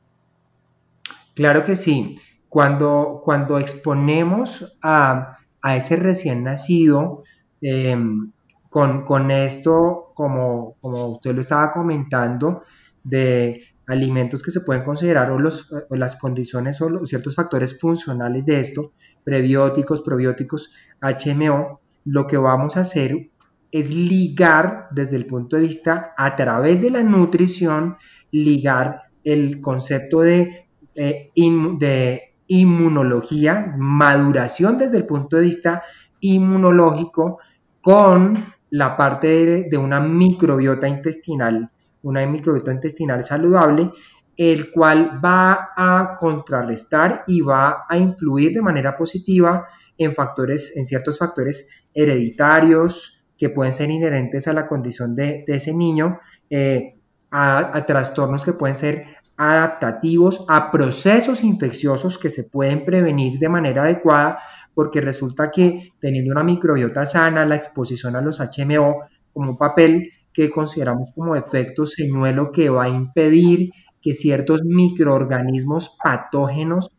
Claro 1.34 1.64
que 1.64 1.76
sí. 1.76 2.18
Cuando, 2.48 3.22
cuando 3.24 3.58
exponemos 3.58 4.76
a, 4.82 5.38
ese 5.74 5.96
recién 5.96 6.44
nacido 6.44 7.22
em, 7.60 8.32
con, 8.68 9.30
esto, 9.30 10.12
como, 10.14 10.76
como 10.80 11.08
usted 11.08 11.34
lo 11.34 11.40
estaba 11.40 11.72
comentando, 11.72 12.62
de 13.04 13.62
alimentos 13.86 14.42
que 14.42 14.50
se 14.50 14.60
pueden 14.60 14.84
considerar 14.84 15.30
o, 15.30 15.38
los, 15.38 15.70
las 15.90 16.16
condiciones 16.16 16.80
o 16.80 17.04
ciertos 17.04 17.34
factores 17.34 17.78
funcionales 17.80 18.46
de 18.46 18.60
esto, 18.60 18.92
prebióticos, 19.24 20.02
probióticos, 20.02 20.72
HMO, 21.00 21.80
lo 22.04 22.26
que 22.26 22.36
vamos 22.36 22.76
a 22.76 22.80
hacer 22.80 23.30
es 23.70 23.90
ligar 23.90 24.88
desde 24.90 25.16
el 25.16 25.26
punto 25.26 25.56
de 25.56 25.62
vista 25.62 26.12
a 26.16 26.36
través 26.36 26.82
de 26.82 26.90
la 26.90 27.02
nutrición, 27.02 27.96
ligar 28.30 29.02
el 29.24 29.60
concepto 29.60 30.20
de, 30.20 30.61
de 30.94 32.32
inmunología, 32.46 33.74
maduración 33.78 34.78
desde 34.78 34.98
el 34.98 35.06
punto 35.06 35.36
de 35.36 35.42
vista 35.42 35.82
inmunológico 36.20 37.38
con 37.80 38.54
la 38.70 38.96
parte 38.96 39.68
de, 39.68 39.76
una 39.76 40.00
microbiota 40.00 40.88
intestinal, 40.88 41.70
una 42.02 42.26
microbiota 42.26 42.72
intestinal 42.72 43.22
saludable, 43.22 43.90
el 44.36 44.70
cual 44.70 45.20
va 45.22 45.70
a 45.76 46.16
contrarrestar 46.18 47.24
y 47.26 47.42
va 47.42 47.84
a 47.88 47.98
influir 47.98 48.54
de 48.54 48.62
manera 48.62 48.96
positiva 48.96 49.66
en 49.98 50.14
factores, 50.14 50.76
en 50.76 50.86
ciertos 50.86 51.18
factores 51.18 51.86
hereditarios 51.92 53.24
que 53.36 53.50
pueden 53.50 53.72
ser 53.72 53.90
inherentes 53.90 54.48
a 54.48 54.52
la 54.52 54.66
condición 54.66 55.14
de, 55.14 55.44
ese 55.48 55.74
niño, 55.74 56.20
eh, 56.48 56.98
a, 57.30 57.84
trastornos 57.86 58.44
que 58.44 58.52
pueden 58.52 58.74
ser 58.74 59.16
adaptativos, 59.50 60.46
a 60.48 60.70
procesos 60.70 61.42
infecciosos 61.42 62.18
que 62.18 62.30
se 62.30 62.44
pueden 62.44 62.84
prevenir 62.84 63.38
de 63.38 63.48
manera 63.48 63.82
adecuada 63.82 64.38
porque 64.74 65.00
resulta 65.00 65.50
que 65.50 65.92
teniendo 66.00 66.32
una 66.32 66.44
microbiota 66.44 67.04
sana, 67.06 67.44
la 67.44 67.56
exposición 67.56 68.16
a 68.16 68.20
los 68.20 68.40
HMO 68.40 69.02
como 69.32 69.58
papel 69.58 70.10
que 70.32 70.50
consideramos 70.50 71.12
como 71.14 71.36
efecto 71.36 71.86
señuelo 71.86 72.52
que 72.52 72.70
va 72.70 72.84
a 72.84 72.88
impedir 72.88 73.70
que 74.00 74.14
ciertos 74.14 74.62
microorganismos 74.64 75.96
patógenos 76.02 76.90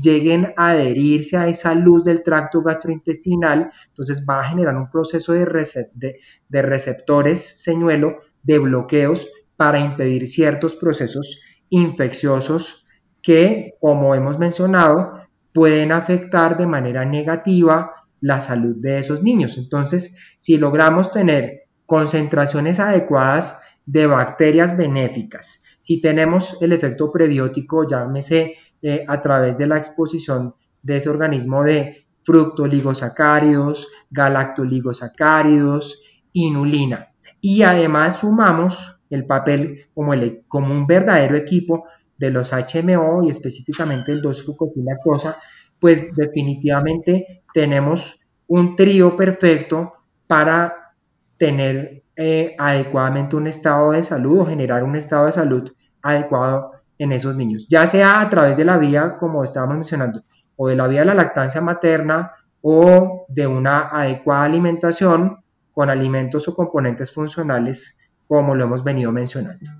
lleguen 0.00 0.54
a 0.56 0.70
adherirse 0.70 1.36
a 1.36 1.48
esa 1.48 1.74
luz 1.74 2.04
del 2.04 2.22
tracto 2.22 2.62
gastrointestinal, 2.62 3.70
entonces 3.88 4.24
va 4.28 4.40
a 4.40 4.44
generar 4.44 4.76
un 4.76 4.90
proceso 4.90 5.32
de, 5.32 6.16
de 6.48 6.62
receptores 6.62 7.62
señuelo, 7.62 8.20
de 8.42 8.58
bloqueos 8.58 9.28
para 9.56 9.80
impedir 9.80 10.26
ciertos 10.26 10.74
procesos 10.74 11.40
infecciosos 11.72 12.86
que, 13.22 13.74
como 13.80 14.14
hemos 14.14 14.38
mencionado, 14.38 15.22
pueden 15.54 15.90
afectar 15.90 16.58
de 16.58 16.66
manera 16.66 17.04
negativa 17.06 17.92
la 18.20 18.40
salud 18.40 18.76
de 18.78 18.98
esos 18.98 19.22
niños. 19.22 19.56
Entonces, 19.56 20.34
si 20.36 20.58
logramos 20.58 21.10
tener 21.12 21.62
concentraciones 21.86 22.78
adecuadas 22.78 23.62
de 23.86 24.06
bacterias 24.06 24.76
benéficas, 24.76 25.64
si 25.80 26.00
tenemos 26.00 26.60
el 26.60 26.72
efecto 26.72 27.10
prebiótico, 27.10 27.88
llámese 27.88 28.56
eh, 28.82 29.04
a 29.08 29.20
través 29.22 29.56
de 29.56 29.66
la 29.66 29.78
exposición 29.78 30.54
de 30.82 30.96
ese 30.96 31.08
organismo 31.08 31.64
de 31.64 32.06
fructoligosacáridos, 32.22 33.88
galactoligosacáridos, 34.10 36.02
inulina. 36.34 37.08
Y 37.40 37.62
además 37.62 38.20
sumamos 38.20 39.01
el 39.14 39.26
papel 39.26 39.86
como, 39.94 40.14
el, 40.14 40.44
como 40.48 40.72
un 40.72 40.86
verdadero 40.86 41.36
equipo 41.36 41.84
de 42.18 42.30
los 42.30 42.52
HMO 42.52 43.24
y 43.24 43.30
específicamente 43.30 44.12
el 44.12 44.22
2 44.22 44.46
cosa 45.02 45.36
pues 45.78 46.14
definitivamente 46.14 47.42
tenemos 47.52 48.20
un 48.46 48.76
trío 48.76 49.16
perfecto 49.16 49.94
para 50.26 50.94
tener 51.36 52.04
eh, 52.14 52.54
adecuadamente 52.58 53.34
un 53.34 53.48
estado 53.48 53.92
de 53.92 54.02
salud 54.02 54.40
o 54.40 54.46
generar 54.46 54.84
un 54.84 54.94
estado 54.94 55.26
de 55.26 55.32
salud 55.32 55.72
adecuado 56.02 56.72
en 56.98 57.10
esos 57.10 57.34
niños, 57.34 57.66
ya 57.68 57.86
sea 57.86 58.20
a 58.20 58.30
través 58.30 58.56
de 58.56 58.64
la 58.64 58.78
vía, 58.78 59.16
como 59.16 59.42
estábamos 59.42 59.74
mencionando, 59.74 60.22
o 60.56 60.68
de 60.68 60.76
la 60.76 60.86
vía 60.86 61.00
de 61.00 61.06
la 61.06 61.14
lactancia 61.14 61.60
materna 61.60 62.32
o 62.60 63.26
de 63.28 63.46
una 63.48 63.88
adecuada 63.88 64.44
alimentación 64.44 65.38
con 65.72 65.90
alimentos 65.90 66.46
o 66.46 66.54
componentes 66.54 67.12
funcionales 67.12 68.01
como 68.32 68.54
lo 68.54 68.64
hemos 68.64 68.82
venido 68.82 69.12
mencionando. 69.12 69.70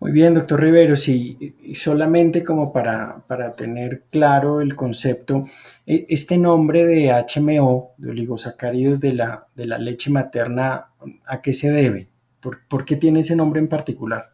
Muy 0.00 0.12
bien, 0.12 0.34
doctor 0.34 0.60
Rivero, 0.60 0.94
sí, 0.96 1.56
y 1.62 1.74
solamente 1.74 2.44
como 2.44 2.72
para, 2.74 3.24
tener 3.56 4.04
claro 4.10 4.60
el 4.60 4.76
concepto, 4.76 5.44
e, 5.86 6.04
este 6.10 6.36
nombre 6.36 6.84
de 6.84 7.10
HMO, 7.10 7.94
de 7.96 8.10
oligosacáridos 8.10 9.00
de 9.00 9.14
la, 9.14 9.46
de 9.56 9.66
la 9.66 9.78
leche 9.78 10.10
materna, 10.10 10.90
¿a 11.26 11.40
qué 11.40 11.54
se 11.54 11.70
debe? 11.70 12.10
¿Por, 12.40 12.84
qué 12.84 12.96
tiene 12.96 13.20
ese 13.20 13.34
nombre 13.34 13.60
en 13.60 13.68
particular? 13.68 14.30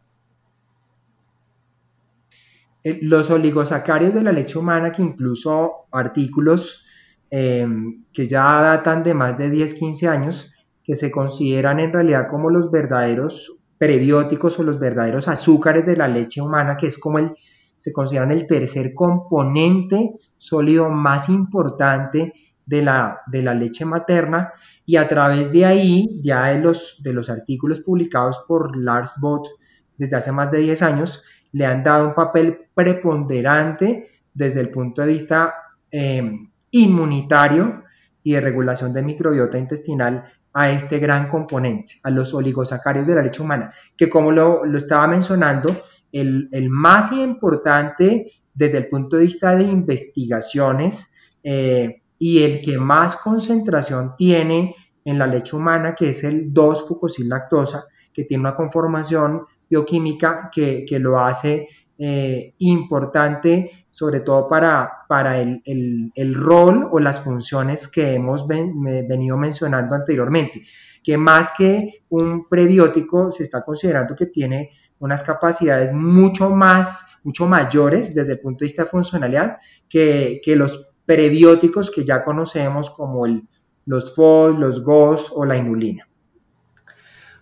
Eh, 2.82 2.98
los 3.00 3.30
oligosacáridos 3.30 4.14
de 4.16 4.22
la 4.24 4.32
leche 4.32 4.58
humana, 4.58 4.90
que 4.90 5.02
incluso 5.02 5.86
artículos 5.92 6.84
em, 7.30 8.04
que 8.12 8.26
ya 8.26 8.42
datan 8.60 9.04
de 9.04 9.14
más 9.14 9.38
de 9.38 9.50
10, 9.50 9.72
15 9.74 10.08
años, 10.08 10.53
que 10.84 10.94
se 10.96 11.10
consideran 11.10 11.80
en 11.80 11.92
realidad 11.92 12.28
como 12.28 12.50
los 12.50 12.70
verdaderos 12.70 13.56
prebióticos 13.78 14.58
o 14.58 14.62
los 14.62 14.78
verdaderos 14.78 15.28
azúcares 15.28 15.86
de 15.86 15.96
la 15.96 16.08
leche 16.08 16.40
humana, 16.40 16.76
que 16.76 16.86
es 16.86 16.98
como 16.98 17.18
el, 17.18 17.32
se 17.76 17.92
consideran 17.92 18.30
el 18.30 18.46
tercer 18.46 18.92
componente 18.94 20.12
sólido 20.36 20.90
más 20.90 21.28
importante 21.28 22.34
de 22.66 22.82
la, 22.82 23.20
de 23.26 23.42
la 23.42 23.54
leche 23.54 23.84
materna. 23.84 24.52
Y 24.86 24.96
a 24.96 25.08
través 25.08 25.52
de 25.52 25.64
ahí, 25.64 26.20
ya 26.22 26.46
de 26.46 26.58
los, 26.58 27.00
de 27.02 27.12
los 27.12 27.30
artículos 27.30 27.80
publicados 27.80 28.44
por 28.46 28.76
Lars 28.76 29.16
Bot 29.20 29.48
desde 29.96 30.16
hace 30.16 30.32
más 30.32 30.50
de 30.50 30.58
10 30.58 30.82
años, 30.82 31.22
le 31.52 31.66
han 31.66 31.82
dado 31.82 32.08
un 32.08 32.14
papel 32.14 32.68
preponderante 32.74 34.10
desde 34.32 34.60
el 34.60 34.70
punto 34.70 35.02
de 35.02 35.08
vista 35.08 35.54
em, 35.90 36.50
inmunitario 36.70 37.84
y 38.22 38.32
de 38.32 38.40
regulación 38.40 38.92
de 38.92 39.02
microbiota 39.02 39.58
intestinal 39.58 40.24
a 40.54 40.70
este 40.70 41.00
gran 41.00 41.28
componente, 41.28 41.94
a 42.04 42.10
los 42.10 42.32
oligosacáridos 42.32 43.08
de 43.08 43.16
la 43.16 43.22
leche 43.22 43.42
humana, 43.42 43.72
que 43.96 44.08
como 44.08 44.30
lo, 44.30 44.64
estaba 44.76 45.06
mencionando, 45.08 45.84
el, 46.12 46.48
más 46.70 47.10
importante 47.10 48.30
desde 48.54 48.78
el 48.78 48.88
punto 48.88 49.16
de 49.16 49.24
vista 49.24 49.56
de 49.56 49.64
investigaciones 49.64 51.32
eh, 51.42 52.02
y 52.20 52.42
el 52.44 52.60
que 52.60 52.78
más 52.78 53.16
concentración 53.16 54.14
tiene 54.16 54.76
en 55.04 55.18
la 55.18 55.26
leche 55.26 55.56
humana, 55.56 55.94
que 55.94 56.10
es 56.10 56.22
el 56.22 56.54
2-fucosilactosa, 56.54 57.86
que 58.12 58.22
tiene 58.22 58.42
una 58.42 58.54
conformación 58.54 59.42
bioquímica 59.68 60.50
que, 60.54 60.86
lo 61.00 61.18
hace 61.18 61.68
eh, 61.98 62.54
importante 62.58 63.83
sobre 63.94 64.18
todo 64.18 64.48
para, 64.48 65.04
para 65.08 65.38
el, 65.38 66.34
rol 66.34 66.88
o 66.90 66.98
las 66.98 67.20
funciones 67.20 67.86
que 67.86 68.14
hemos 68.14 68.44
venido 68.48 69.36
mencionando 69.36 69.94
anteriormente, 69.94 70.64
que 71.00 71.16
más 71.16 71.52
que 71.56 72.02
un 72.08 72.48
prebiótico 72.48 73.30
se 73.30 73.44
está 73.44 73.62
considerando 73.62 74.16
que 74.16 74.26
tiene 74.26 74.72
unas 74.98 75.22
capacidades 75.22 75.92
mucho 75.92 76.50
más, 76.50 77.20
mucho 77.22 77.46
mayores 77.46 78.16
desde 78.16 78.32
el 78.32 78.40
punto 78.40 78.64
de 78.64 78.64
vista 78.64 78.82
de 78.82 78.90
funcionalidad 78.90 79.58
que, 79.88 80.40
los 80.56 80.96
prebióticos 81.06 81.92
que 81.92 82.04
ya 82.04 82.24
conocemos 82.24 82.90
como 82.90 83.26
el, 83.26 83.46
los 83.86 84.12
FOL, 84.16 84.58
los 84.58 84.82
GOS 84.82 85.30
o 85.36 85.44
la 85.44 85.56
inulina. 85.56 86.08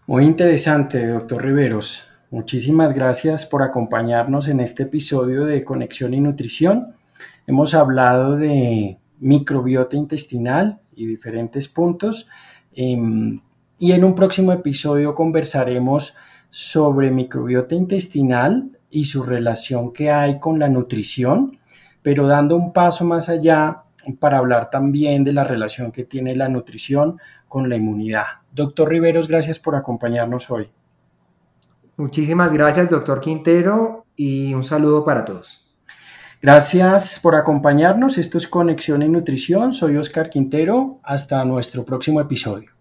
Muy 0.06 0.26
interesante, 0.26 1.06
doctor 1.06 1.42
Riveros. 1.42 2.11
Muchísimas 2.32 2.94
gracias 2.94 3.44
por 3.44 3.62
acompañarnos 3.62 4.48
en 4.48 4.60
este 4.60 4.84
episodio 4.84 5.44
de 5.44 5.64
Conexión 5.64 6.14
y 6.14 6.20
Nutrición. 6.22 6.96
Hemos 7.46 7.74
hablado 7.74 8.38
de 8.38 8.96
microbiota 9.20 9.96
intestinal 9.96 10.80
y 10.96 11.04
diferentes 11.04 11.68
puntos. 11.68 12.30
Em, 12.74 13.42
y 13.78 13.92
en 13.92 14.02
un 14.02 14.14
próximo 14.14 14.50
episodio 14.50 15.14
conversaremos 15.14 16.14
sobre 16.48 17.10
microbiota 17.10 17.74
intestinal 17.74 18.78
y 18.90 19.04
su 19.04 19.24
relación 19.24 19.92
que 19.92 20.10
hay 20.10 20.40
con 20.40 20.58
la 20.58 20.70
nutrición, 20.70 21.58
pero 22.00 22.26
dando 22.26 22.56
un 22.56 22.72
paso 22.72 23.04
más 23.04 23.28
allá 23.28 23.82
para 24.18 24.38
hablar 24.38 24.70
también 24.70 25.22
de 25.22 25.34
la 25.34 25.44
relación 25.44 25.92
que 25.92 26.04
tiene 26.04 26.34
la 26.34 26.48
nutrición 26.48 27.18
con 27.46 27.68
la 27.68 27.76
inmunidad. 27.76 28.24
Doctor 28.50 28.88
Riveros, 28.88 29.28
gracias 29.28 29.58
por 29.58 29.76
acompañarnos 29.76 30.50
hoy. 30.50 30.70
Muchísimas 31.96 32.52
gracias, 32.52 32.90
doctor 32.90 33.20
Quintero, 33.20 34.06
y 34.16 34.54
un 34.54 34.64
saludo 34.64 35.04
para 35.04 35.24
todos. 35.24 35.62
Gracias 36.40 37.20
por 37.22 37.36
acompañarnos. 37.36 38.18
Esto 38.18 38.36
es 38.36 38.48
Conexión 38.48 39.02
y 39.02 39.08
Nutrición. 39.08 39.74
Soy 39.74 39.96
Oscar 39.96 40.28
Quintero. 40.28 40.98
Hasta 41.04 41.44
nuestro 41.44 41.84
próximo 41.84 42.20
episodio. 42.20 42.72